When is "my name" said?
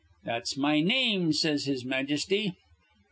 0.57-1.31